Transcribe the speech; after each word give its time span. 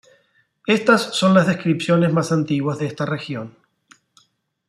Estas 0.65 1.13
son 1.15 1.35
las 1.35 1.45
descripciones 1.45 2.11
más 2.11 2.31
antiguas 2.31 2.79
de 2.79 2.87
esta 2.87 3.05
región. 3.05 3.55